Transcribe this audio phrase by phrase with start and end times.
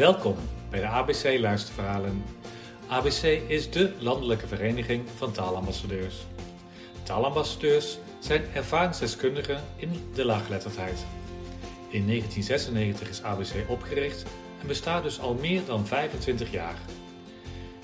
[0.00, 0.36] Welkom
[0.70, 2.24] bij de ABC Luisterverhalen.
[2.88, 6.16] ABC is de landelijke vereniging van taalambassadeurs.
[7.02, 11.06] Taalambassadeurs zijn ervaringsdeskundigen in de laaggeletterdheid.
[11.88, 14.24] In 1996 is ABC opgericht
[14.60, 16.78] en bestaat dus al meer dan 25 jaar.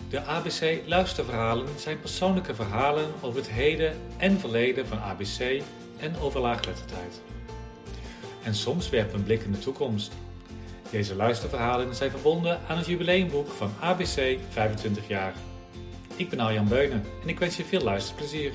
[0.08, 5.62] De ABC Luisterverhalen zijn persoonlijke verhalen over het heden en verleden van ABC
[5.96, 7.20] en over laaggeletterdheid.
[8.42, 10.12] En soms werpen we een blik in de toekomst.
[10.90, 15.34] Deze luisterverhalen zijn verbonden aan het jubileumboek van ABC 25 jaar.
[16.16, 18.52] Ik ben Arjan Beunen en ik wens je veel luisterplezier.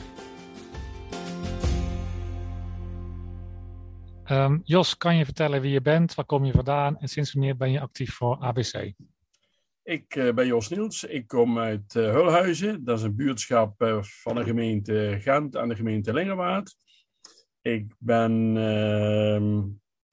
[4.23, 7.57] Ehm, Jos, kan je vertellen wie je bent, waar kom je vandaan en sinds wanneer
[7.57, 8.93] ben je actief voor ABC?
[9.83, 12.83] Ik uh, ben Jos Niels, ik kom uit uh, Hulhuizen.
[12.83, 16.75] Dat is een buurtschap uh, van de gemeente Gent en de gemeente Lingewaard.
[17.61, 19.61] Ik ben ehm,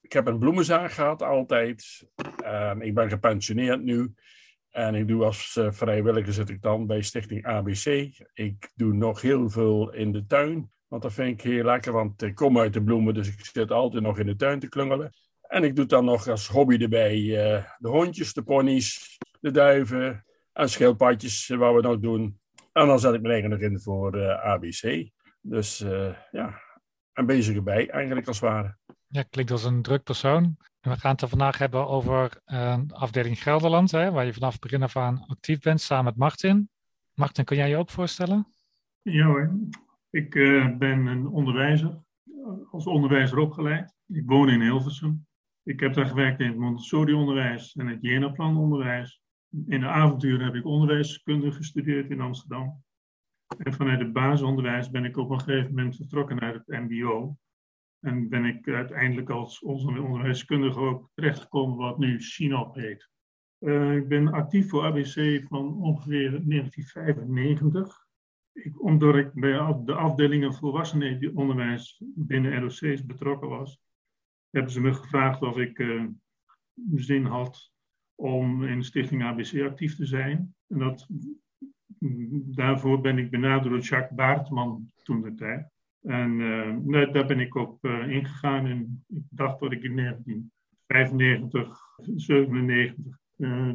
[0.08, 2.08] ik heb een bloemenzaak gehad altijd.
[2.44, 4.14] En ik ben gepensioneerd nu.
[4.70, 8.10] En ik doe als uh, vrijwilliger zit ik dan bij Stichting ABC.
[8.34, 10.70] Ik doe nog heel veel in de tuin.
[10.86, 13.70] Want dat vind ik heel lekker, want ik kom uit de bloemen, dus ik zit
[13.70, 15.12] altijd nog in de tuin te klungelen.
[15.42, 20.24] En ik doe dan nog als hobby erbij uh, de hondjes, de ponies, de duiven
[20.52, 22.40] en schildpadjes, uh, wat we nog doen.
[22.72, 25.10] En dan zet ik me eigenlijk nog in voor uh, ABC.
[25.40, 25.78] Dus
[26.30, 26.60] ja,
[27.12, 28.76] en bezig erbij eigenlijk als het ware.
[29.10, 30.56] Ja, klinkt als een druk persoon.
[30.80, 34.60] we gaan het er vandaag hebben over uh, afdeling Gelderland, hè, waar je vanaf het
[34.60, 36.68] begin af aan actief bent, samen met Martin.
[37.14, 38.46] Martin, kun jij je ook voorstellen?
[39.02, 39.58] Ja hoor,
[40.10, 41.98] ik uh, ben een onderwijzer,
[42.70, 43.94] als onderwijzer opgeleid.
[44.06, 45.26] Ik woon in Hilversum.
[45.62, 49.22] Ik heb daar gewerkt in het Montessori-onderwijs en het Jena-plan-onderwijs.
[49.66, 52.82] In de avonturen heb ik onderwijskunde gestudeerd in Amsterdam.
[53.58, 57.36] En vanuit het basisonderwijs ben ik op een gegeven moment vertrokken naar het MBO.
[58.00, 63.08] En ben ik uiteindelijk als onderwijskundige ook terechtgekomen wat nu SINOP heet.
[63.60, 68.06] Uh, ik ben actief voor ABC van ongeveer 1995.
[68.52, 73.80] Ik, omdat ik bij de afdelingen volwassenenonderwijs binnen ROC's betrokken was,
[74.50, 76.04] hebben ze me gevraagd of ik uh,
[76.94, 77.72] zin had
[78.14, 80.54] om in stichting ABC actief te zijn.
[80.66, 81.06] En dat,
[82.54, 85.77] daarvoor ben ik benaderd door Jacques Baartman toen de tijd.
[86.02, 88.66] En uh, daar ben ik op uh, ingegaan.
[88.66, 91.78] En ik dacht dat ik in 1995,
[92.16, 93.04] 97
[93.36, 93.72] uh,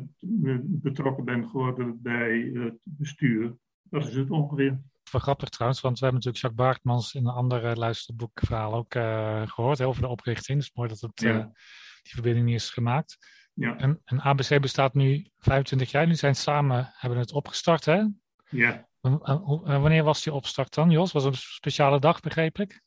[0.63, 3.56] betrokken ben geworden bij het bestuur.
[3.83, 4.81] Dat is het ongeveer.
[5.12, 8.94] Wel grappig trouwens, want we hebben natuurlijk Jacques Baartmans in een andere luisterboekverhaal ook
[9.50, 10.57] gehoord over de oprichting.
[10.57, 11.51] Het is mooi dat het, ja.
[12.01, 13.17] die verbinding niet is gemaakt.
[13.53, 13.78] Ja.
[13.78, 16.07] En, en ABC bestaat nu 25 jaar.
[16.07, 18.03] Nu zijn samen, hebben het opgestart hè?
[18.50, 18.88] Ja.
[19.03, 21.11] Wanneer was die opstart dan, Jos?
[21.11, 22.81] Was het een speciale dag, begreep ik?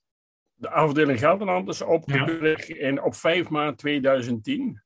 [0.55, 2.75] De afdeling Gelderland is opgericht ja.
[2.75, 4.83] in, op 5 maart 2010.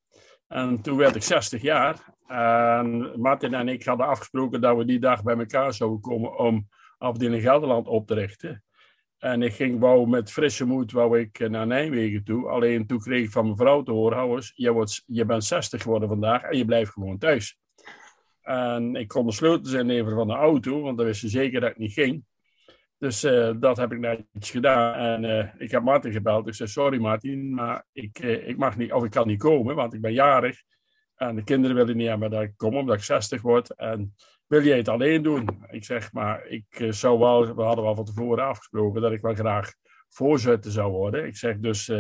[0.47, 2.15] En toen werd ik 60 jaar.
[2.27, 6.69] En Martin en ik hadden afgesproken dat we die dag bij elkaar zouden komen om
[6.99, 8.65] afdeling Gelderland op te richten.
[9.19, 12.49] En ik ging wou met frisse moed wou ik naar Nijmegen toe.
[12.49, 15.45] Alleen toen kreeg ik van mijn vrouw te horen, hou eens, je, wordt, je bent
[15.45, 17.59] 60 geworden vandaag en je blijft gewoon thuis.
[18.51, 21.71] En ik kon de sleutels inleveren van de auto, want dan wist ze zeker dat
[21.71, 22.25] ik niet ging.
[22.99, 24.95] Dus uh, dat heb ik netjes gedaan.
[24.95, 26.47] En uh, ik heb Martin gebeld.
[26.47, 29.75] Ik zei: Sorry, Martin, maar ik, uh, ik mag niet, of ik kan niet komen,
[29.75, 30.63] want ik ben jarig.
[31.15, 33.75] En de kinderen willen niet hebben dat ik kom, omdat ik 60 word.
[33.75, 34.15] En
[34.47, 35.65] wil jij het alleen doen?
[35.71, 39.35] Ik zeg: Maar ik zou wel, we hadden wel van tevoren afgesproken dat ik wel
[39.35, 39.73] graag
[40.09, 41.27] voorzitter zou worden.
[41.27, 41.93] Ik zeg dus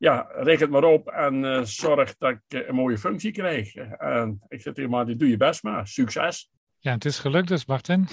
[0.00, 3.74] ja, reken het maar op en uh, zorg dat ik uh, een mooie functie krijg.
[3.74, 5.86] En ik zeg tegen Martin, doe je best maar.
[5.86, 6.50] Succes.
[6.78, 8.06] Ja, het is gelukt dus, Martin.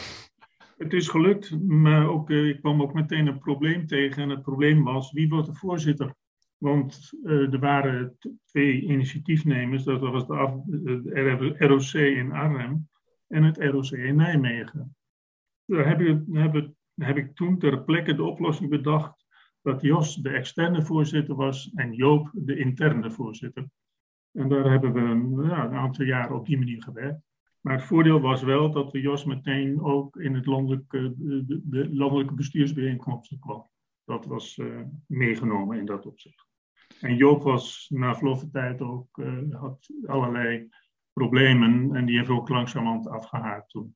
[0.77, 4.23] Het is gelukt, maar ook, uh, ik kwam ook meteen een probleem tegen.
[4.23, 6.13] En het probleem was, wie wordt de voorzitter?
[6.57, 12.89] Want er waren twee initiatiefnemers, dat was de, af, de ROC in Arnhem
[13.27, 14.95] en het ROC in Nijmegen.
[15.65, 19.26] Daar heb, ik, heb, heb ik toen ter plekke de oplossing bedacht
[19.67, 23.69] dat Jos de externe voorzitter was en Joop de interne voorzitter.
[24.31, 27.21] En daar hebben we een, ja, een aantal jaren op die manier gewerkt.
[27.61, 31.93] Maar het voordeel was wel dat we Jos meteen ook in het landelijke, de, de
[31.93, 33.69] landelijke bestuursbijeenkomsten kwam.
[34.05, 36.45] Dat was uh, meegenomen in dat opzicht.
[36.99, 40.69] En Joop was na verloop van tijd ook, uh, had allerlei
[41.13, 43.95] problemen en die heeft ook langzamerhand afgehaakt toen.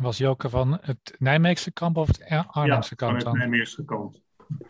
[0.00, 3.20] Was Joke van het Nijmeegse kamp of het Arnhemse ja, kamp?
[3.20, 4.23] van het Nijmeegse kant.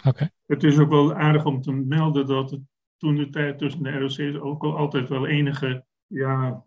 [0.05, 0.31] Okay.
[0.47, 2.61] Het is ook wel aardig om te melden dat het
[2.97, 6.65] toen de tijd tussen de ROC's ook al altijd wel enige ja,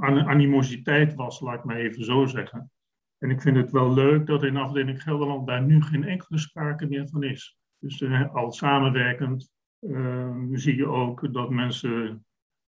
[0.00, 2.70] animositeit was, laat ik maar even zo zeggen.
[3.18, 6.86] En ik vind het wel leuk dat in afdeling Gelderland daar nu geen enkele sprake
[6.86, 7.58] meer van is.
[7.78, 12.24] Dus uh, al samenwerkend uh, zie je ook dat mensen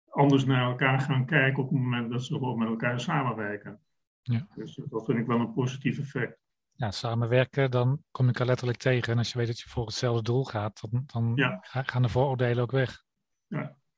[0.10, 3.80] anders naar elkaar gaan kijken op het moment dat ze gewoon met elkaar samenwerken.
[4.22, 4.48] Ja.
[4.56, 6.45] Dus dat vind ik wel een positief effect.
[6.78, 9.12] Ja, samenwerken, dan kom ik er letterlijk tegen.
[9.14, 11.58] En als je weet dat je voor hetzelfde doel gaat, dan, dan Ja.
[11.62, 13.04] ga- gaan de vooroordelen ook weg.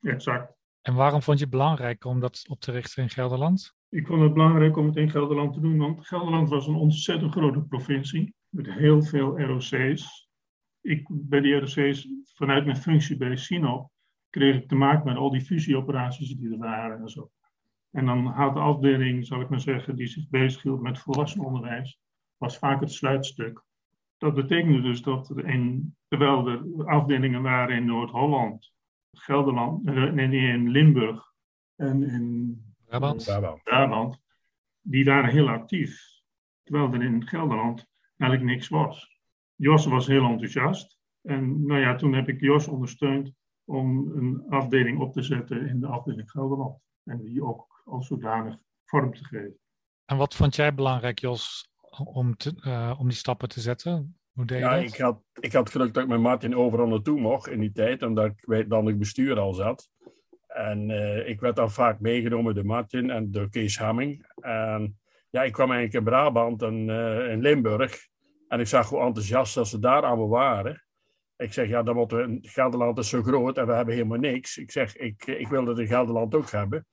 [0.02, 0.54] Exact.
[0.82, 3.76] En waarom vond je het belangrijk om dat op te richten in Gelderland?
[3.90, 7.32] Ik vond het belangrijk om het in Gelderland te doen, want Gelderland was een ontzettend
[7.32, 10.30] grote provincie met heel veel ROC's.
[10.82, 13.90] Ik, bij die ROC's, vanuit mijn functie bij Sinop,
[14.30, 17.30] kreeg ik te maken met al die fusieoperaties die er waren en zo.
[17.92, 22.00] En dan had de afdeling, zal ik maar zeggen, die zich bezighield met volwassenenonderwijs,
[22.38, 23.64] was vaak het sluitstuk.
[24.18, 28.74] Dat betekende dus dat er in, terwijl er afdelingen waren in Noord-Holland,
[29.12, 31.34] Gelderland, eh, nee, nee, in Limburg
[31.76, 33.24] en in Brabant?
[33.24, 33.64] Brabant.
[33.64, 34.22] Brabant,
[34.82, 36.16] die waren heel actief.
[36.64, 37.88] Terwijl er in Gelderland
[38.18, 39.20] eigenlijk niks was.
[39.56, 41.00] Jos was heel enthousiast.
[41.22, 43.34] En nou ja, toen heb ik Jos ondersteund
[43.66, 46.80] om een afdeling op te zetten in de afdeling Gelderland.
[47.04, 49.60] En die ook als zodanig vorm te geven.
[50.06, 51.70] En wat vond jij belangrijk, Jos,
[52.06, 54.18] om, te, eh, om die stappen te zetten?
[54.32, 54.84] Hoe deed je Ja, dat?
[54.84, 58.04] ik had, ik had geluk dat ik met Martin overal naartoe mocht in die tijd,
[58.04, 59.90] omdat ik weet dan ik bestuur al zat.
[60.48, 64.26] En eh, ik werd dan vaak meegenomen door Martin en door Kees Hamming.
[64.42, 65.00] En
[65.30, 68.08] ja, ik kwam eigenlijk in Brabant en eh, in Limburg.
[68.48, 70.84] En ik zag hoe enthousiast dat ze daar allemaal waren.
[71.38, 74.58] Ik zeg, ja, dan moeten we, Gelderland is zo groot en we hebben helemaal niks.
[74.58, 76.86] Ik zeg, ik, ik wil dat in Gelderland ook hebben.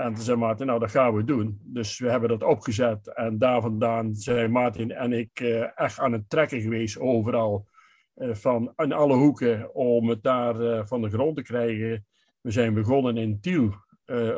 [0.00, 1.60] En toen zei Martin, nou, dat gaan we doen.
[1.62, 3.14] Dus we hebben dat opgezet.
[3.14, 7.68] En daar vandaan zijn Martin en ik eh, echt aan het trekken geweest overal.
[8.14, 12.06] eh, van in alle hoeken om het daar eh, van de grond te krijgen.
[12.40, 13.74] We zijn begonnen in Tiel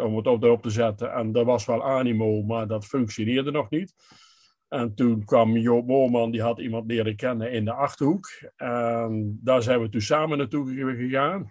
[0.05, 1.13] om het op erop te zetten.
[1.13, 3.95] En dat was wel animo, maar dat functioneerde nog niet.
[4.69, 8.29] En toen kwam Joop Moorman, die had iemand leren kennen in de Achterhoek.
[8.57, 11.51] En daar zijn we toen samen naartoe gegaan.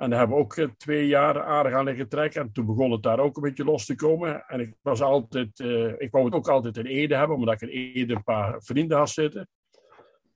[0.00, 2.40] En daar hebben we ook eh, twee jaar aardig aan liggen trekken.
[2.40, 4.44] En toen begon het daar ook een beetje los te komen.
[4.46, 7.68] En ik was altijd, eh, ik wou het ook altijd in Ede hebben, omdat ik
[7.68, 9.48] in Ede een paar vrienden had zitten.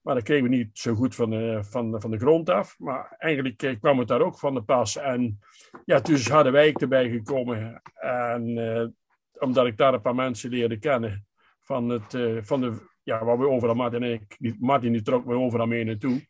[0.01, 2.75] Maar dat kregen we niet zo goed van de, van, de- van de grond af.
[2.79, 4.97] Maar eigenlijk eh, kwam het daar ook van de pas.
[4.97, 5.39] En
[5.85, 7.83] ja, toen is Harderwijk erbij gekomen.
[7.95, 8.87] En eh,
[9.43, 11.27] omdat ik daar een paar mensen leerde kennen.
[11.61, 15.25] Van, het, eh, van de, ja, waar we overal, Martin en ik, Martin die trok
[15.25, 16.27] me overal mee naartoe.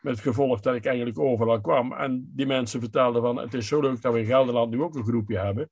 [0.00, 1.92] Met gevolg dat ik eigenlijk overal kwam.
[1.92, 4.94] En die mensen vertelden van, het is zo leuk dat we in Gelderland nu ook
[4.94, 5.70] een groepje hebben.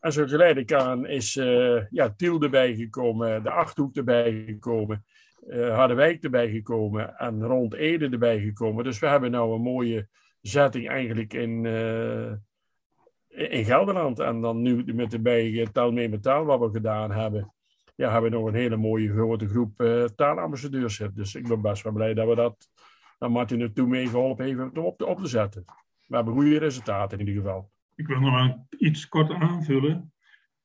[0.00, 5.04] En zo geleidelijk aan is eh, ja, Tiel erbij gekomen, de Achterhoek erbij gekomen,
[5.48, 8.84] eh, Harderwijk erbij gekomen en rond Ede erbij gekomen.
[8.84, 10.08] Dus we hebben nou een mooie
[10.40, 12.32] zetting eigenlijk in, eh,
[13.52, 14.18] in Gelderland.
[14.18, 17.52] En dan nu met erbij eh, Taal mee met Taal wat we gedaan hebben.
[17.96, 19.82] Ja, hebben we nog een hele mooie grote groep
[20.16, 21.02] taalambassadeurs.
[21.14, 22.68] Dus ik ben best wel blij dat we dat,
[23.18, 25.64] dat Martin er toe meegeholpen heeft om op te, op te zetten.
[26.06, 27.70] We hebben goede resultaten in ieder geval.
[27.94, 30.12] Ik wil nog iets kort aanvullen.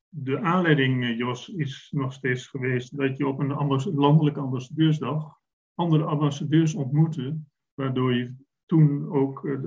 [0.09, 5.41] De aanleiding, eh, Jos, is nog steeds geweest dat je op een landelijke ambassadeursdag
[5.75, 7.37] andere ambassadeurs ontmoette,
[7.73, 8.35] waardoor je
[8.65, 9.59] toen ook eh,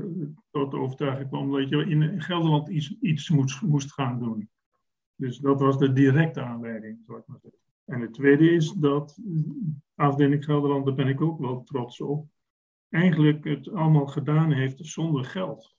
[0.51, 4.51] tot de overtuiging kwam dat je in Gelderland iets, iets moest, moest gaan doen.
[5.15, 7.61] Dus dat was de directe aanleiding, zou ik maar zeggen.
[7.85, 9.41] En het tweede is dat eh,
[9.95, 12.29] afdeling Gelderland, daar ben ik ook wel trots op,
[12.91, 15.75] eigenlijk het allemaal gedaan heeft zonder geld.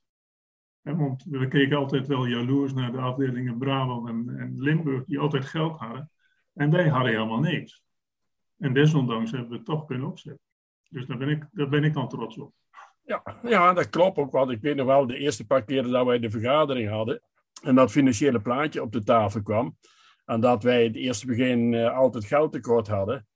[0.81, 5.45] Want we keken altijd wel jaloers naar de afdelingen Brabant en, en Limburg, die altijd
[5.45, 6.11] geld hadden.
[6.53, 7.83] En wij hadden helemaal niks.
[8.57, 10.45] En desondanks hebben we het toch kunnen opzetten.
[10.89, 12.53] Dus daar ben ik, daar ben ik dan trots op.
[13.03, 14.31] Ja, ja, dat klopt ook.
[14.31, 17.21] Want ik weet nog wel de eerste paar keren dat wij de vergadering hadden.
[17.63, 19.77] En dat financiële plaatje op de tafel kwam.
[20.25, 23.27] En dat wij het eerste begin eh, altijd geldtekort hadden.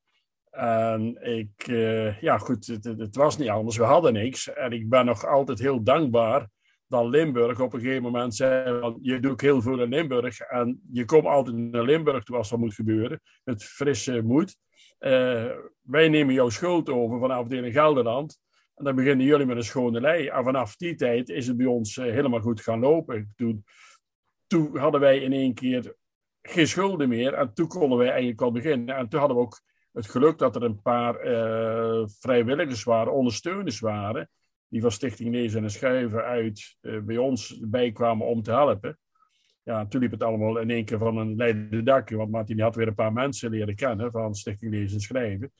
[0.51, 3.77] En ik, eh, ja goed, het, het- het was niet anders.
[3.77, 4.53] We hadden niks.
[4.53, 6.47] En ik ben nog altijd heel dankbaar
[6.87, 10.39] dat Limburg op een gegeven moment zei: Je doet heel veel in Limburg.
[10.39, 13.21] En je komt altijd naar Limburg toe als dat moet gebeuren.
[13.43, 14.57] Met frisse moed.
[14.97, 18.39] Eh, wij nemen jouw schuld over van afdeling Gelderland.
[18.75, 20.27] En dan beginnen jullie met een schone lei.
[20.27, 23.33] En vanaf die tijd is het bij ons eh, helemaal goed gaan lopen.
[23.35, 23.63] Toen,
[24.47, 25.95] toen hadden wij in één keer
[26.41, 27.33] geen schulden meer.
[27.33, 28.95] En toen konden wij eigenlijk al beginnen.
[28.95, 33.79] En toen hadden we ook het geluk dat er een paar eh, vrijwilligers waren, ondersteuners
[33.79, 34.29] waren.
[34.67, 38.97] Die van Stichting Lezen en Schrijven uit eh, bij ons bijkwamen om te helpen.
[39.63, 42.15] Ja, toen liep het allemaal in één keer van een leidende dakje.
[42.15, 45.51] Want Martin had weer een paar mensen leren kennen van Stichting Lezen en Schrijven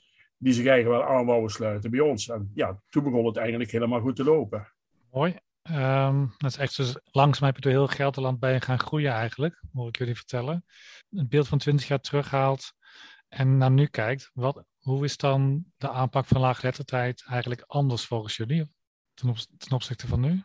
[0.42, 2.30] die zich eigenlijk wel aan wouden sluiten bij ons.
[2.30, 4.68] En ja, toen begon het eigenlijk helemaal goed te lopen.
[5.12, 5.36] Mooi.
[5.62, 6.98] Ehm, dat is echt dus
[7.40, 10.66] heb je door heel Gelderland bij gaan groeien eigenlijk, hoor ik jullie vertellen.
[11.10, 12.74] Een beeld van 20 jaar terughaalt
[13.32, 14.32] en naar nu kijkt.
[14.34, 18.72] Wat, hoe is dan de aanpak van laaggeletterdheid eigenlijk anders volgens jullie
[19.14, 20.44] ten, op- ten opzichte van nu?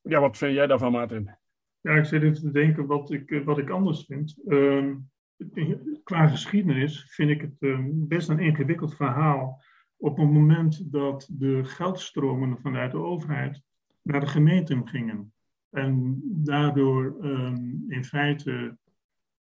[0.00, 1.36] Ja, wat vind jij daarvan, Martin?
[1.80, 4.36] Ja, ik zit even te denken wat ik, wat ik anders vind.
[4.48, 4.94] Ehm,
[6.02, 9.62] qua geschiedenis vind ik het ehm, best een ingewikkeld verhaal.
[9.96, 13.62] Op het moment dat de geldstromen vanuit de overheid
[14.02, 15.32] naar de gemeenten gingen.
[15.70, 17.56] En daardoor ehm,
[17.88, 18.78] in feite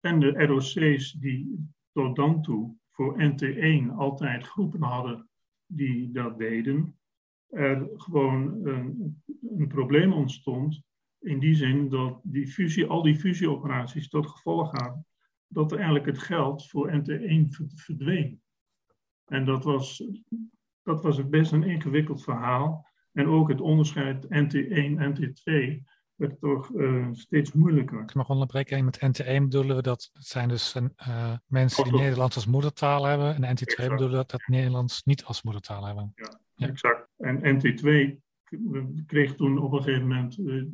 [0.00, 5.28] en de ROC's die tot dan toe voor NT1 altijd groepen hadden
[5.66, 6.98] die dat deden,
[7.48, 9.16] er gewoon een,
[9.56, 10.82] een probleem ontstond.
[11.18, 15.06] In die zin dat die fusie, al die fusieoperaties tot gevolg hadden
[15.46, 18.40] dat er eigenlijk het geld voor NT1 verdween.
[19.24, 20.10] En dat was,
[20.82, 22.86] dat was best een ingewikkeld verhaal.
[23.12, 25.82] En ook het onderscheid NT1 en NT2
[26.16, 28.00] werd toch uh, steeds moeilijker.
[28.00, 28.84] Ik mag onderbreken.
[28.84, 33.34] Met NT1 bedoelen we dat het zijn dus uh, mensen die Nederlands als moedertaal hebben.
[33.34, 33.88] En NT2 exact.
[33.88, 36.12] bedoelen dat, dat Nederlands niet als moedertaal hebben.
[36.14, 36.66] Ja, ja.
[36.68, 37.08] exact.
[37.16, 38.16] En NT2
[39.06, 40.64] kreeg toen op een gegeven moment uh,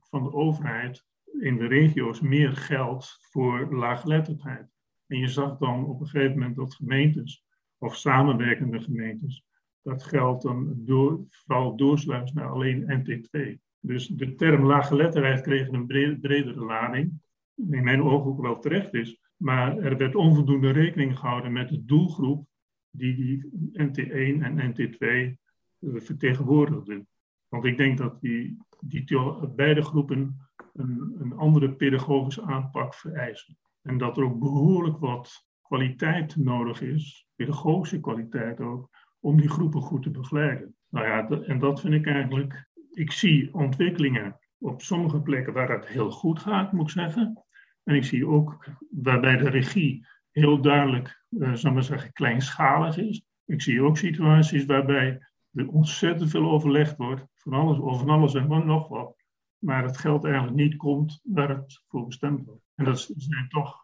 [0.00, 1.04] van de overheid
[1.40, 4.74] in de regio's meer geld voor laaggeletterdheid.
[5.06, 7.44] En je zag dan op een gegeven moment dat gemeentes,
[7.78, 9.44] of samenwerkende gemeentes,
[9.82, 13.65] dat geld dan door, vooral doorsluist naar alleen NT2.
[13.86, 15.86] Dus de term laaggeletterdheid kreeg een
[16.20, 17.20] bredere lading,
[17.54, 19.20] in mijn ogen ook wel terecht is.
[19.36, 22.46] Maar er werd onvoldoende rekening gehouden met de doelgroep
[22.90, 25.36] die die NT1 en NT2 eh,
[25.80, 27.08] vertegenwoordigden.
[27.48, 29.18] Want ik denk dat die, die
[29.54, 33.56] beide groepen een, een andere pedagogische aanpak vereisen.
[33.82, 38.88] En dat er ook behoorlijk wat kwaliteit nodig is, pedagogische kwaliteit ook,
[39.20, 40.74] om die groepen goed te begeleiden.
[40.88, 42.65] Nou ja, en dat vind ik eigenlijk.
[42.96, 47.44] Ik zie ontwikkelingen op sommige plekken waar het heel goed gaat, moet ik zeggen.
[47.84, 53.24] En ik zie ook waarbij de regie heel duidelijk, uh, zal maar zeggen, kleinschalig is.
[53.44, 58.66] Ik zie ook situaties waarbij er ontzettend veel overlegd wordt, van alles, over alles en
[58.66, 59.16] nog wat
[59.58, 62.62] maar het geld eigenlijk niet komt waar het voor bestemd wordt.
[62.74, 63.76] En dat zijn toch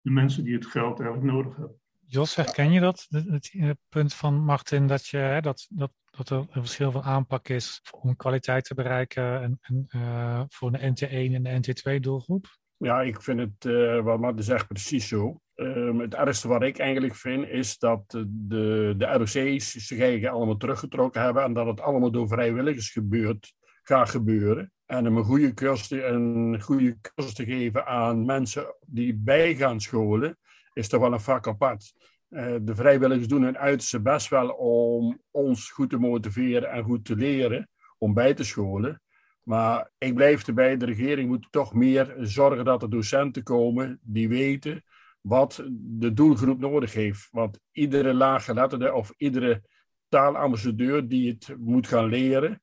[0.00, 1.80] de mensen die het geld eigenlijk nodig hebben.
[2.12, 3.06] Jos, herken je dat?
[3.08, 7.02] Het, het punt van Martin dat, je, hè, dat, dat, dat er een verschil van
[7.02, 12.46] aanpak is om kwaliteit te bereiken en, uh, voor de NT1 en de NT2 doelgroep?
[12.76, 15.40] Ja, ik vind het, uh, wat Martin zegt, precies zo.
[15.54, 20.56] Um, het ergste wat ik eigenlijk vind, is dat de, de ROC's zich eigenlijk allemaal
[20.56, 24.72] teruggetrokken hebben en dat het allemaal door vrijwilligers gebeurt, gaat gebeuren.
[24.86, 29.80] En om een goede cursus, een goede cursus te geven aan mensen die bij gaan
[29.80, 30.38] scholen,
[30.80, 31.92] is toch wel een vak apart.
[32.30, 37.04] Uh, de vrijwilligers doen hun uiterste best wel om ons goed te motiveren en goed
[37.04, 37.68] te leren
[37.98, 39.02] om bij te scholen.
[39.42, 44.28] Maar ik blijf erbij, de regering moet toch meer zorgen dat er docenten komen die
[44.28, 44.84] weten
[45.20, 47.28] wat de doelgroep nodig heeft.
[47.30, 49.62] Want iedere laaggeletterde of iedere
[50.08, 52.62] taalambassadeur die het moet gaan leren,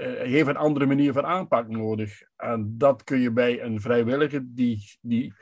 [0.00, 2.22] uh, heeft een andere manier van aanpak nodig.
[2.36, 5.34] En dat kun je bij een vrijwilliger die, die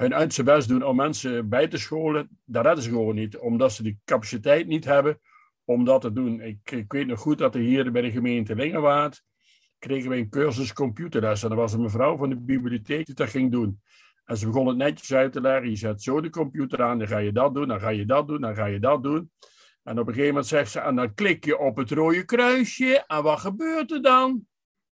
[0.00, 3.72] hun uiterste best doen om mensen bij te scholen, dat redden ze gewoon niet, omdat
[3.72, 5.20] ze die capaciteit niet hebben
[5.64, 6.40] om dat te doen.
[6.40, 9.22] Ik, weet nog goed dat er hier bij de gemeente Lingewaard
[9.78, 11.42] kregen we een cursus computerles.
[11.42, 13.80] En er was een mevrouw van de bibliotheek die dat ging doen.
[14.24, 15.70] En ze begon het netjes uit te leggen.
[15.70, 18.28] Je zet zo de computer aan, dan ga je dat doen, dan ga je dat
[18.28, 19.30] doen, dan ga je dat doen.
[19.82, 23.04] En op een gegeven moment zegt ze, en dan klik je op het rode kruisje,
[23.06, 24.46] en wat gebeurt er dan?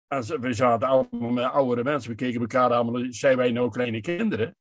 [0.08, 4.02] En we zaten allemaal met oudere mensen, we keken elkaar allemaal, zijn wij nou kleine
[4.02, 4.56] kinderen?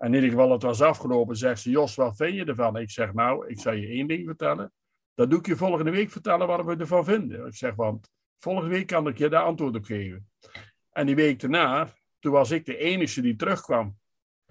[0.00, 2.76] In ieder geval, het was afgelopen, zegt ze, Jos, wat vind je ervan?
[2.76, 4.72] Ik zeg, nou, ik zal je één ding vertellen.
[5.14, 7.46] Dat doe ik je volgende week vertellen wat we ervan vinden.
[7.46, 10.28] Ik zeg, want volgende week kan ik je daar antwoord op geven.
[10.90, 13.96] En die week daarna, toen was ik de enige die terugkwam.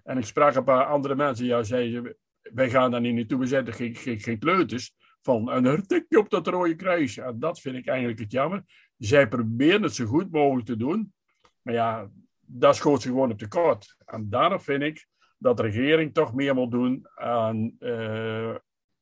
[0.03, 3.46] En ik sprak een paar andere mensen, ja, zeiden wij gaan daar niet naartoe, we
[3.46, 7.22] zetten geen, geen, geen kleuters van een tikje op dat rode kruisje.
[7.22, 8.63] En dat vind ik eigenlijk het jammer.
[8.98, 11.13] Zij proberen het zo goed mogelijk te doen,
[11.62, 13.96] maar ja, dat schoot ze gewoon op tekort.
[14.06, 15.08] En daarom vind ik
[15.39, 18.55] dat de regering toch meer moet doen aan uh,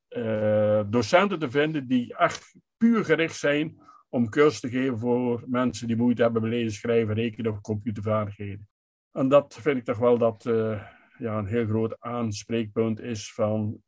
[0.10, 3.80] uh, docenten te vinden die echt puur gericht zijn
[4.10, 8.68] om cursus te geven voor mensen die moeite hebben met lezen, schrijven, rekenen of computervaardigheden.
[9.12, 10.84] En dat vind ik toch wel dat, uh,
[11.18, 13.82] ja, een heel groot aanspreekpunt is van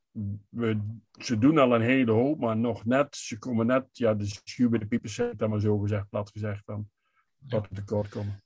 [0.50, 0.79] we,
[1.12, 4.70] ze doen al een hele hoop, maar nog net, ze komen net, ja, de schuw
[4.70, 6.89] bij de piepers dan maar zo gezegd, plat gezegd, van
[7.38, 8.44] dat we tekort komen.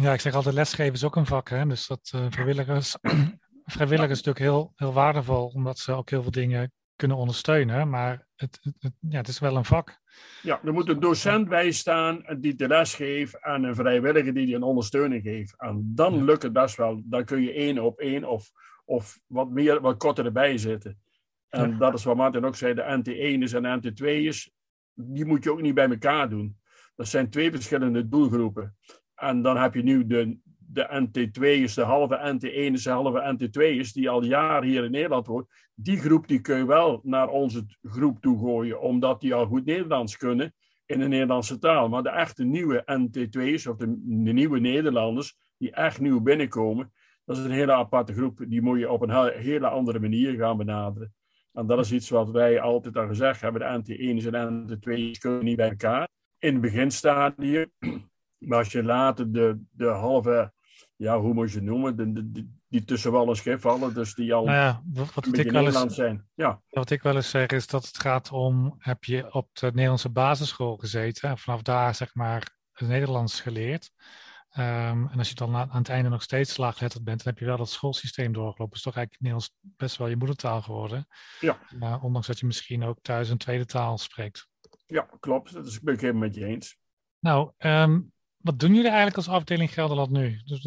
[0.00, 1.66] Ja, ik zeg altijd, lesgeven is ook een vak, hè?
[1.66, 2.96] dus dat uh, vrijwilligers,
[3.64, 8.26] vrijwilligers is natuurlijk heel, heel waardevol, omdat ze ook heel veel dingen kunnen ondersteunen, maar
[8.36, 10.00] het, het, ja, het is wel een vak.
[10.42, 14.54] Ja, er moet een docent bij staan die de les geeft en een vrijwilliger die
[14.54, 15.54] een ondersteuning geeft.
[15.58, 17.02] En dan lukt het best wel.
[17.04, 18.50] Dan kun je één op één of,
[18.84, 20.98] of wat meer, wat korter erbij zitten.
[21.48, 24.50] En dat is wat Martin ook zei, de NT1 is en NT2 is,
[24.94, 26.58] die moet je ook niet bij elkaar doen.
[26.96, 28.76] Dat zijn twee verschillende doelgroepen.
[29.20, 34.10] En dan heb je nu de, de NT2's, de halve NT1's, de halve NT2's, die
[34.10, 35.46] al jaren hier in Nederland woont.
[35.74, 39.64] Die groep die kun je wel naar onze groep toe gooien, omdat die al goed
[39.64, 40.54] Nederlands kunnen
[40.86, 41.88] in de Nederlandse taal.
[41.88, 43.86] Maar de echte nieuwe NT2's, of de,
[44.24, 46.92] de nieuwe Nederlanders, die echt nieuw binnenkomen,
[47.24, 48.44] dat is een hele aparte groep.
[48.48, 51.14] Die moet je op een hele andere manier gaan benaderen.
[51.52, 53.82] En dat is iets wat wij altijd al gezegd hebben.
[53.84, 56.08] De NT1's en NT2's kunnen niet bij elkaar.
[56.38, 57.70] In het beginstadium.
[58.40, 60.52] Maar als je later de, de halve,
[60.96, 64.14] ja, hoe moet je het noemen, de, de, die tussen wal en schip vallen, dus
[64.14, 66.28] die al nou ja, wat, wat ik wel eens, zijn.
[66.34, 66.62] Ja.
[66.68, 70.10] Wat ik wel eens zeg is dat het gaat om, heb je op de Nederlandse
[70.10, 73.92] basisschool gezeten en vanaf daar zeg maar het Nederlands geleerd.
[74.58, 77.48] Um, en als je dan aan het einde nog steeds slaaggeletterd bent, dan heb je
[77.48, 78.76] wel dat schoolsysteem doorgelopen.
[78.76, 81.06] is toch eigenlijk Nederlands best wel je moedertaal geworden.
[81.40, 81.58] Ja.
[81.80, 84.48] Uh, ondanks dat je misschien ook thuis een tweede taal spreekt.
[84.86, 85.52] Ja, klopt.
[85.52, 86.76] Dat is ik helemaal met je eens.
[87.18, 90.40] Nou, um, wat doen jullie eigenlijk als afdeling Gelderland nu?
[90.44, 90.62] Dus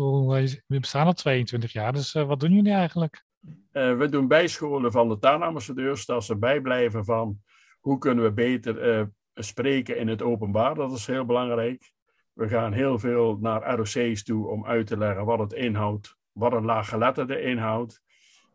[0.68, 3.26] we bestaan al 22 jaar, dus uh, wat doen jullie eigenlijk?
[3.72, 7.40] Uh, we doen bijscholen van de taalambassadeurs, dat ze bijblijven van
[7.80, 10.76] hoe kunnen we beter uh, spreken in het openbaar.
[10.76, 11.92] Dat is heel belangrijk.
[12.34, 16.54] We gaan heel veel naar ROC's toe om uit te leggen wat het inhoudt, wat
[16.54, 18.02] een laaggeletterde inhoudt.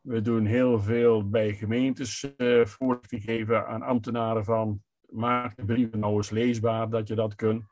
[0.02, 5.98] We doen heel veel bij gemeentes uh, voorlichting geven aan ambtenaren van maak de brieven
[5.98, 7.64] nou eens leesbaar dat je dat kunt.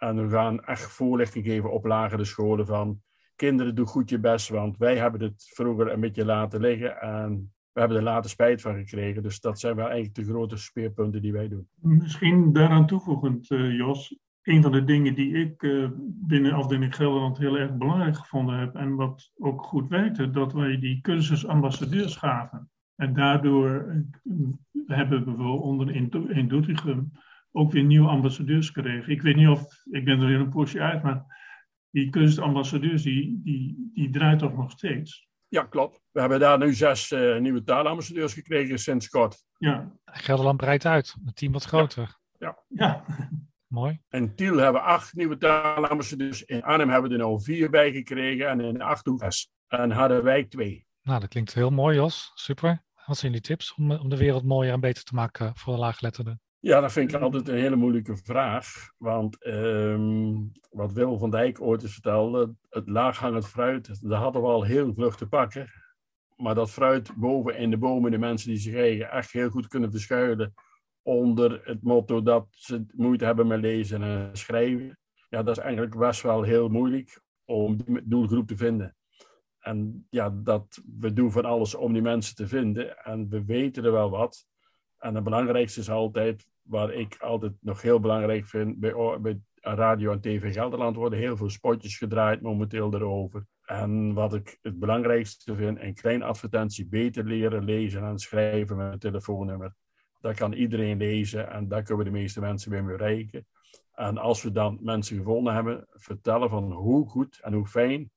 [0.00, 3.00] En we gaan echt voorlichting geven op lagere scholen van
[3.36, 7.52] kinderen doe goed je best, want wij hebben het vroeger een beetje laten liggen en
[7.72, 9.22] we hebben er later spijt van gekregen.
[9.22, 11.68] Dus dat zijn wel eigenlijk de grote speerpunten die wij doen.
[11.74, 17.38] Misschien daaraan toevoegend, uh, Jos, een van de dingen die ik uh, binnen afdeling Gelderland
[17.38, 22.16] heel erg belangrijk gevonden heb en wat ook goed werkte, dat wij die cursus ambassadeurs
[22.16, 22.70] gaven.
[22.96, 23.92] En daardoor
[24.22, 24.48] uh,
[24.86, 27.12] hebben we onder in, in Doetinchem
[27.52, 29.12] ook weer nieuwe ambassadeurs gekregen.
[29.12, 31.24] Ik weet niet of, ik ben er in een poosje uit, maar
[31.90, 35.28] die cursus ambassadeurs, die, die, die draait toch nog steeds.
[35.48, 36.00] Ja, klopt.
[36.10, 39.44] We hebben daar nu zes uh, nieuwe taalambassadeurs gekregen sinds kort.
[39.58, 39.92] Ja.
[40.04, 42.18] Gelderland breidt uit, het team wat groter.
[42.38, 42.58] Ja.
[42.68, 43.04] ja.
[43.66, 44.00] Mooi.
[44.08, 46.44] In Tiel hebben we acht nieuwe taalambassadeurs.
[46.44, 49.50] In Arnhem hebben we er nou vier bij gekregen en in Achterhoek zes.
[49.68, 50.86] En Harderwijk twee.
[51.02, 52.32] Nou, dat klinkt heel mooi, Jos.
[52.34, 52.82] Super.
[53.06, 55.78] Wat zijn die tips om, om de wereld mooier en beter te maken voor de
[55.78, 56.40] laaggeletterden?
[56.60, 58.90] Ja, dat vind ik altijd een hele moeilijke vraag.
[58.96, 64.48] Want um, wat Wil van Dijk ooit eens vertelde, het laaghangend fruit, daar hadden we
[64.48, 65.68] al heel vlug te pakken.
[66.36, 69.68] Maar dat fruit boven in de bomen, de mensen die zich eigen echt heel goed
[69.68, 70.54] kunnen verschuilen
[71.02, 74.98] onder het motto dat ze moeite hebben met lezen en schrijven.
[75.28, 78.96] Ja, dat is eigenlijk best wel heel moeilijk om die doelgroep te vinden.
[79.58, 82.98] En ja, dat, we doen van alles om die mensen te vinden.
[82.98, 84.46] En we weten er wel wat.
[84.98, 90.12] En het belangrijkste is altijd, waar ik altijd nog heel belangrijk vind, bij, bij Radio
[90.12, 93.46] en TV Gelderland worden heel veel spotjes gedraaid momenteel erover.
[93.64, 98.92] En wat ik het belangrijkste vind, een klein advertentie beter leren lezen en schrijven met
[98.92, 99.74] een telefoonnummer.
[100.20, 103.46] Dat kan iedereen lezen en daar kunnen we de meeste mensen mee bereiken.
[103.94, 108.10] En als we dan mensen gevonden hebben, vertellen van hoe goed en hoe fijn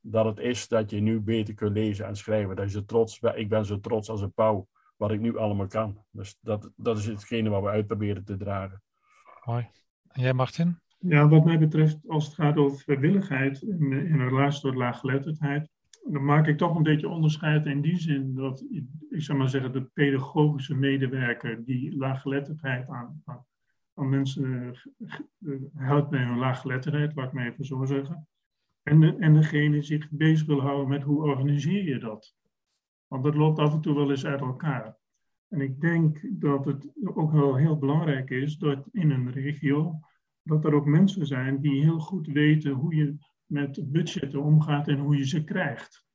[0.00, 2.56] dat het is dat je nu beter kunt lezen en schrijven.
[2.56, 6.04] Dat je trots, ik ben zo trots als een pauw wat ik nu allemaal kan.
[6.10, 8.82] Dus dat, dat is hetgene wat we uitproberen te dragen.
[9.44, 9.68] Mooi.
[10.08, 10.78] En jij Martin?
[10.98, 15.70] Ja, wat mij betreft, als het gaat over vrijwilligheid in, in relatie tot laaggeletterdheid,
[16.04, 18.64] dan maak ik toch een beetje onderscheid in die zin dat,
[19.10, 23.46] ik zou maar zeggen, de pedagogische medewerker die laaggeletterdheid aan, aan,
[23.94, 24.74] aan mensen
[25.38, 28.28] uh, helpt bij hun laaggeletterdheid, laat ik me even zo zeggen.
[28.82, 32.36] En, de, en degene die zich bezig wil houden met hoe organiseer je dat.
[33.08, 34.96] Want dat loopt af en toe wel eens uit elkaar.
[35.48, 40.00] En ik denk dat het ook wel heel belangrijk is dat in een regio,
[40.42, 43.16] dat er ook mensen zijn die heel goed weten hoe je
[43.46, 46.06] met budgetten omgaat en hoe je ze krijgt.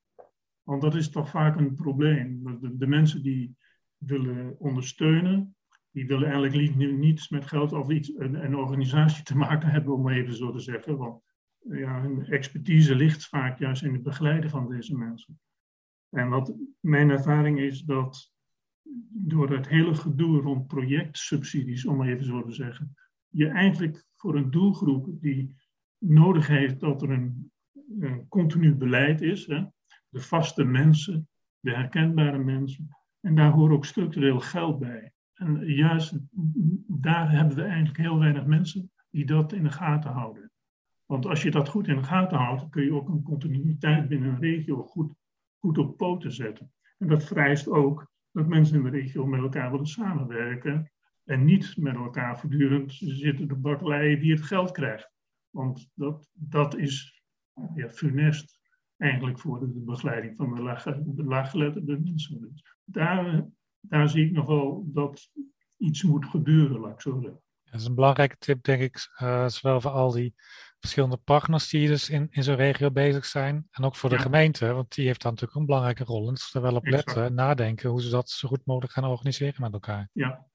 [0.63, 2.43] Want dat is toch vaak een probleem.
[2.61, 3.55] De, de mensen die
[3.97, 5.55] willen ondersteunen,
[5.91, 10.09] die willen eigenlijk niets met geld of iets, een, een, organisatie te maken hebben, om
[10.09, 10.97] even zo te zeggen.
[10.97, 11.21] Want
[11.59, 15.39] ja, hun expertise ligt vaak juist in het begeleiden van deze mensen.
[16.09, 18.31] En wat mijn ervaring is dat
[19.09, 22.95] door het hele gedoe rond projectsubsidies, om maar even zo te zeggen,
[23.29, 25.55] je eigenlijk voor een doelgroep die
[25.97, 27.51] nodig heeft dat er een,
[28.29, 29.63] continu beleid is, hè,
[30.09, 31.27] de vaste mensen,
[31.59, 32.87] de herkenbare mensen,
[33.19, 35.11] en daar hoort ook structureel geld bij.
[35.33, 36.19] En juist
[36.87, 40.51] daar hebben we eigenlijk heel weinig mensen die dat in de gaten houden.
[41.05, 44.29] Want als je dat goed in de gaten houdt, kun je ook een continuïteit binnen
[44.29, 45.13] een regio goed
[45.63, 46.71] goed op poten zetten.
[46.97, 50.91] En dat vereist ook dat mensen in de regio met elkaar willen samenwerken
[51.23, 55.11] en niet met elkaar voortdurend zitten de bakkeleien wie het geld krijgt.
[55.49, 57.23] Want dat, dat is
[57.75, 58.59] ja, funest
[58.97, 62.53] eigenlijk voor de begeleiding van de, de laaggeletterde mensen.
[62.83, 63.47] Daar,
[63.79, 65.31] daar zie ik nog wel dat
[65.77, 67.41] iets moet gebeuren, laat ik zo.
[67.73, 70.33] Dat is een belangrijke tip, denk ik, uh, zowel voor al die
[70.79, 74.73] verschillende partners die dus in, in zo'n regio bezig zijn, en ook voor de gemeente,
[74.73, 76.29] want die heeft dan natuurlijk een belangrijke rol.
[76.29, 79.61] En ze er wel op letten, nadenken hoe ze dat zo goed mogelijk gaan organiseren
[79.61, 80.09] met elkaar.
[80.11, 80.45] Ja.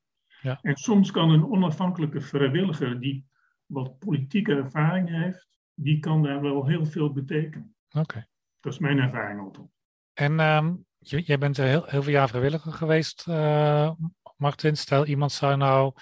[0.41, 0.59] ja.
[0.63, 3.27] En soms kan een onafhankelijke vrijwilliger die
[3.67, 7.75] wat politieke ervaring heeft, die kan daar wel heel veel betekenen.
[7.91, 8.27] Oké.
[8.61, 9.67] Dat is mijn ervaring altijd.
[10.13, 13.91] En um, jij bent heel, heel veel jaar vrijwilliger geweest, uh,
[14.37, 14.77] Martin.
[14.77, 15.93] Stel, iemand zou nou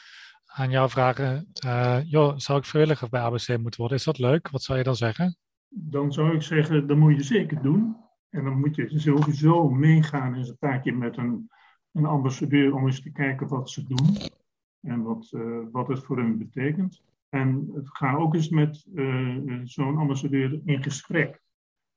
[0.57, 3.99] aan jou vragen, uh, joh, zou ik vrijwilliger bij ABC moeten worden?
[3.99, 4.51] Is dat leuk?
[4.51, 5.37] Wat zou je dan zeggen?
[5.69, 7.97] Dan zou ik zeggen, dat moet je zeker doen.
[8.29, 11.51] En dan moet je sowieso meegaan eens een paar keer met een,
[11.93, 14.17] een ambassadeur om eens te kijken wat ze doen
[14.81, 17.03] en wat, uh, wat het voor hen betekent.
[17.29, 21.41] En ga ook eens met uh, zo'n ambassadeur in gesprek.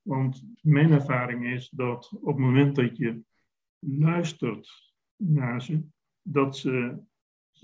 [0.01, 3.21] Want mijn ervaring is dat op het moment dat je
[3.79, 5.83] luistert naar ze,
[6.21, 6.97] dat ze,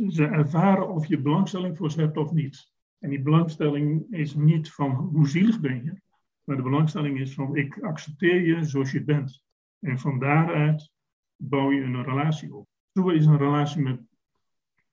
[0.08, 2.74] ze ervaren of je belangstelling voor ze hebt of niet.
[3.00, 6.02] En die belangstelling is niet van hoe zielig ben je,
[6.44, 9.44] maar de belangstelling is van ik accepteer je zoals je bent.
[9.80, 10.92] En van daaruit
[11.36, 12.68] bouw je een relatie op.
[12.94, 14.02] Zo is een relatie met,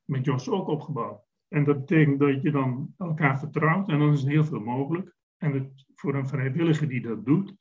[0.04, 1.20] met Jos ook opgebouwd.
[1.48, 5.16] En dat betekent dat je dan elkaar vertrouwt en dan is er heel veel mogelijk.
[5.36, 7.54] En voor een vrijwilliger die dat doet,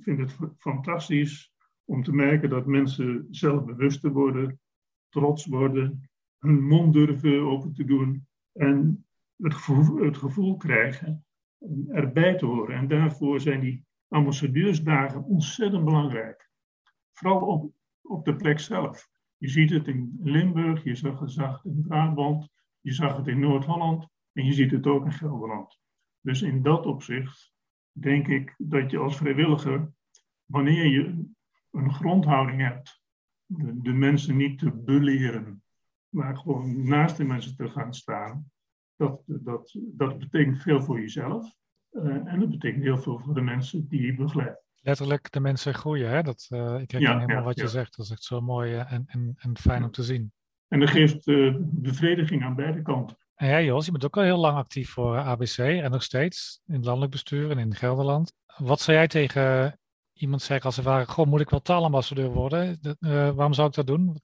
[0.00, 1.52] vind het fantastisch
[1.84, 4.60] om te merken dat mensen zelfbewuster worden,
[5.08, 6.08] trots worden,
[6.44, 11.24] hun mond durven open te doen en het gevoel, het gevoel krijgen
[11.88, 12.76] erbij te horen.
[12.76, 16.50] En daarvoor zijn die ambassadeursdagen ontzettend belangrijk.
[17.12, 19.08] Vooral op, op de plek zelf.
[19.36, 22.48] Je ziet het in Limburg, je zag het in Brabant,
[22.80, 25.80] je zag het in Noord-Holland en je ziet het ook in Gelderland.
[26.20, 27.52] Dus in dat opzicht
[27.92, 29.92] denk ik dat je als vrijwilliger,
[30.44, 31.24] wanneer je
[31.70, 33.02] een grondhouding hebt,
[33.46, 35.63] de, de mensen niet te beleren,
[36.14, 38.50] maar gewoon naast de mensen te gaan staan,
[38.96, 41.54] dat, dat, dat betekent veel voor jezelf.
[41.90, 44.62] Uh, en dat betekent heel veel voor de mensen die je begeleidt.
[44.80, 46.22] Letterlijk de mensen groeien, hè?
[46.22, 47.96] Dat, uh, ik herken helemaal wat je zegt.
[47.96, 50.32] Dat is echt zo mooi uh, en, en, en fijn om te zien.
[50.68, 51.24] En dat geeft
[51.60, 53.16] bevrediging aan beide kanten.
[53.34, 56.60] En jij Jos, je bent ook al heel lang actief voor ABC en nog steeds
[56.66, 58.32] in het landelijk bestuur en in Gelderland.
[58.56, 59.78] Wat zou jij tegen
[60.12, 62.78] iemand zeggen als ze vragen, goh, moet ik wel taalambassadeur worden?
[63.36, 64.20] waarom zou ik dat doen?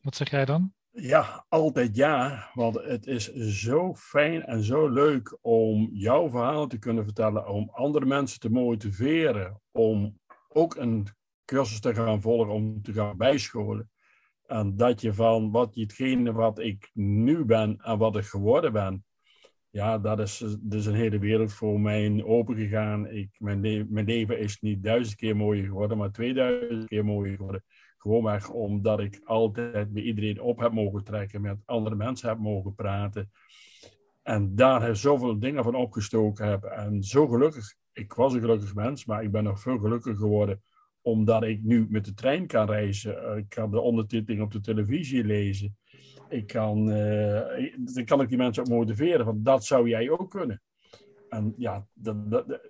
[0.00, 0.72] Wat zeg jij dan?
[1.00, 2.50] Ja, altijd ja.
[2.54, 7.68] Want het is zo fijn en zo leuk om jouw verhaal te kunnen vertellen, om
[7.72, 11.06] andere mensen te motiveren, om ook een
[11.44, 13.90] cursus te gaan volgen, om te gaan bijscholen.
[14.46, 19.04] En dat je van wat hetgene wat ik nu ben en wat ik geworden ben,
[19.70, 23.06] ja, dat is, is een hele wereld voor mij opengegaan.
[23.06, 27.64] Ik, mijn, mijn leven is niet duizend keer mooier geworden, maar tweeduizend keer mooier geworden.
[27.98, 32.74] Gewoonweg omdat ik altijd bij iedereen op heb mogen trekken, met andere mensen heb mogen
[32.74, 33.30] praten.
[34.22, 36.64] En daar heb zoveel dingen van opgestoken heb.
[36.64, 40.62] En zo gelukkig, ik was een gelukkig mens, maar ik ben nog veel gelukkiger geworden
[41.02, 43.24] omdat ik nu met de trein kan reizen.
[43.24, 45.76] Eh, ik kan de ondertiteling op de televisie lezen.
[46.28, 50.30] Ik kan, uh, dan kan ik die mensen ook motiveren, van dat zou jij ook
[50.30, 50.62] kunnen.
[51.28, 52.60] En ja, dat,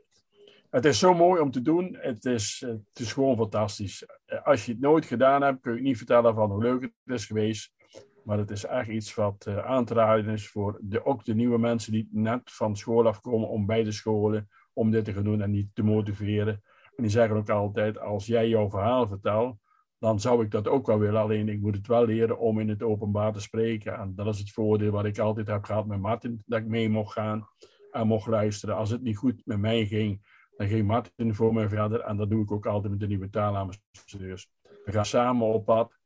[0.71, 1.97] het is zo mooi om te doen.
[2.01, 4.07] Het is, het is gewoon fantastisch.
[4.45, 7.27] Als je het nooit gedaan hebt, kun je niet vertellen van hoe leuk het is
[7.27, 7.73] geweest.
[8.25, 11.35] Maar het is echt iets wat uh, aan te raden is voor de, ook de
[11.35, 15.25] nieuwe mensen die net van school afkomen om bij de scholen om dit te gaan
[15.25, 16.63] doen en niet te motiveren.
[16.97, 19.57] En die zeggen ook altijd, als jij jouw verhaal vertelt,
[19.99, 21.21] dan zou ik dat ook wel willen.
[21.21, 23.99] Alleen ik moet het wel leren om in het openbaar te spreken.
[23.99, 26.89] En dat is het voordeel wat ik altijd heb gehad met Martin, dat ik mee
[26.89, 27.49] mocht gaan
[27.91, 28.77] en mocht luisteren.
[28.77, 30.21] Als het niet goed met mij ging,
[30.59, 32.01] dan ging Martin voor mij verder.
[32.01, 34.51] En dat doe ik ook altijd met de nieuwe taalambassadeurs.
[34.85, 35.99] We gaan samen op pad.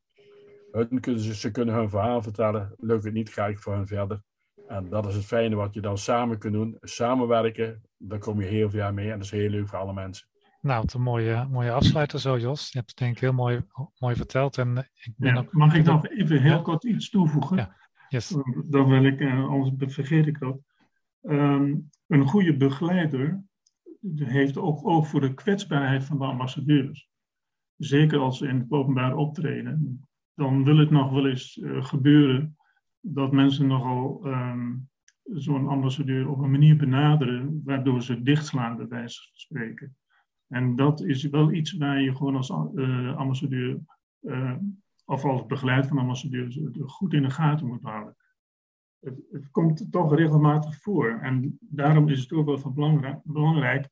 [0.71, 2.75] Hun, ze kunnen hun verhaal vertellen.
[2.79, 4.23] Lukt het niet, ga ik voor hen verder.
[4.69, 6.77] En dat is het fijne wat je dan samen kunt doen.
[6.81, 9.11] Samenwerken, daar kom je heel veel mee.
[9.11, 10.27] En dat is heel leuk voor alle mensen.
[10.61, 12.73] Nou, wat een mooie, mooie afsluiter zo, Jos.
[12.73, 13.65] Je hebt het denk ik heel mooi,
[13.99, 14.59] mooi verteld.
[14.59, 15.53] En ik ben ja, ook...
[15.53, 17.57] Mag ik nog even heel kort iets toevoegen?
[17.57, 17.77] Ja.
[18.09, 18.37] Yes.
[18.65, 20.59] Dan wil ik, eh, anders vergeet ik dat.
[21.23, 23.43] Um, een goede begeleider
[24.15, 27.11] heeft ook oog voor de kwetsbaarheid van de ambassadeurs.
[27.77, 30.07] Zeker als ze in het openbaar optreden.
[30.35, 32.57] Dan wil het nog wel eens uh, gebeuren
[33.01, 34.89] dat mensen nogal um,
[35.23, 39.97] zo'n ambassadeur op een manier benaderen waardoor ze dichtslaan, bij wijze van spreken.
[40.49, 43.81] En dat is wel iets waar je gewoon als uh, ambassadeur
[44.21, 44.57] uh,
[45.05, 48.17] of als begeleid van ambassadeurs goed in de gaten moet houden.
[49.03, 51.19] Het, het, komt toch regelmatig voor.
[51.23, 53.89] En daarom is het ook wel van belangrijk, belangrijk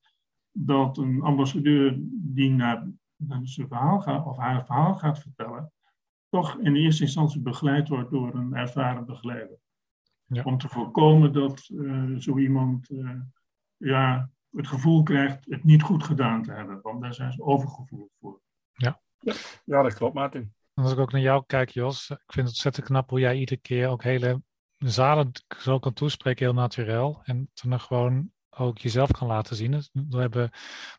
[0.53, 5.73] dat een ambassadeur die naar, naar zijn verhaal gaat, of haar verhaal gaat vertellen,
[6.29, 9.59] toch in eerste instantie begeleid wordt door een ervaren begeleider.
[10.27, 10.43] Ja.
[10.43, 13.21] Om te voorkomen dat uh, zo iemand uh,
[13.77, 16.81] ja, het gevoel krijgt het niet goed gedaan te hebben.
[16.83, 18.41] Want daar zijn ze overgevoelig voor.
[18.73, 19.01] Ja,
[19.65, 20.55] ja dat klopt, Martin.
[20.75, 23.61] als ik ook naar jou kijk, Jos, ik vind het ontzettend knap hoe jij iedere
[23.61, 24.43] keer ook hele
[24.89, 27.21] zalen zo kan toespreken, heel natuurlijk.
[27.23, 29.71] En dan gewoon ook jezelf kan laten zien.
[29.71, 30.51] Dus we hebben,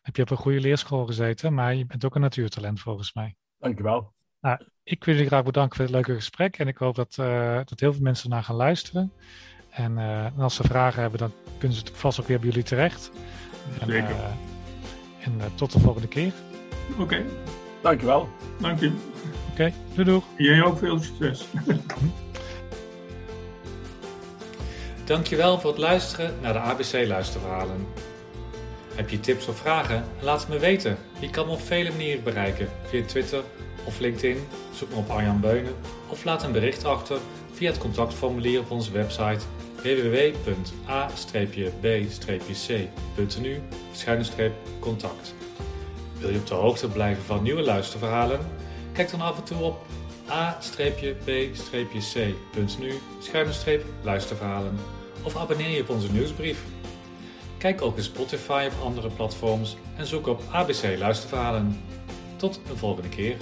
[0.02, 3.34] heb je op een goede leerschool gezeten, maar je bent ook een natuurtalent volgens mij.
[3.58, 4.12] Dankjewel.
[4.40, 7.54] Nou, ik wil je graag bedanken voor het leuke gesprek en ik hoop dat, uh,
[7.54, 9.12] dat heel veel mensen naar gaan luisteren.
[9.70, 13.10] En, uh, als ze vragen hebben, dan kunnen ze vast ook weer bij jullie terecht.
[13.80, 14.10] En, Zeker.
[14.10, 14.26] Uh,
[15.20, 16.32] en tot de volgende keer.
[16.92, 17.02] Oké.
[17.02, 17.24] Okay.
[17.82, 18.28] Dankjewel.
[18.60, 18.88] Dank je.
[18.88, 20.24] Oké, okay, doei doeg.
[20.36, 21.46] Jij ook veel succes.
[25.12, 27.86] Dankjewel voor het luisteren naar de ABC Luisterverhalen.
[28.94, 30.04] Heb je tips of vragen?
[30.20, 30.98] Laat het me weten.
[31.20, 32.68] Je kan me op vele manieren bereiken.
[32.84, 33.42] Via Twitter
[33.84, 34.46] of LinkedIn.
[34.74, 35.74] Zoek me op Arjan Beunen.
[36.08, 37.18] Of laat een bericht achter
[37.52, 39.38] via het contactformulier op onze website
[39.82, 40.42] www.a-b-c.nu
[44.80, 45.34] contact.
[46.18, 48.40] Wil je op de hoogte blijven van nieuwe luisterverhalen?
[48.92, 49.86] Kijk dan af en toe op
[50.28, 50.60] a-b-c.nu
[54.02, 56.62] luisterverhalen of abonneer je op onze nieuwsbrief.
[57.58, 61.80] Kijk ook in Spotify of andere platforms en zoek op ABC Luisterverhalen.
[62.36, 63.36] Tot een volgende keer.